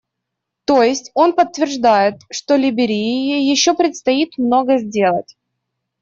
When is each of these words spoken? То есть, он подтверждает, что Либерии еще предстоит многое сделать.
То 0.65 0.81
есть, 0.81 1.11
он 1.13 1.33
подтверждает, 1.33 2.23
что 2.31 2.55
Либерии 2.55 3.43
еще 3.51 3.75
предстоит 3.75 4.35
многое 4.39 4.79
сделать. 4.79 5.37